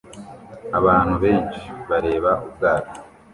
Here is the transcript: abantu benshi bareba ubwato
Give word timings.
abantu 0.79 1.13
benshi 1.23 1.63
bareba 1.89 2.31
ubwato 2.47 2.99